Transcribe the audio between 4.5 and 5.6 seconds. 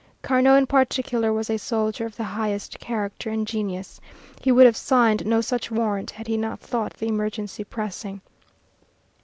would have signed no